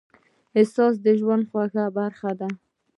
احساس 0.57 0.95
د 1.05 1.07
ژوند 1.19 1.43
خوږه 1.49 1.85
برخه 1.97 2.31
ده. 2.39 2.49